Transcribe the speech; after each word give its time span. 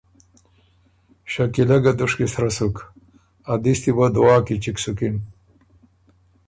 شکیلۀ 1.31 1.77
ګه 1.83 1.91
دُشکی 1.97 2.27
سرۀ 2.33 2.49
سُک، 2.57 2.75
ا 3.51 3.53
دِستی 3.63 3.91
وه 3.97 4.07
دعا 4.15 4.37
کی 4.45 4.55
چِګ 4.63 4.77
سُکِن 4.83 5.15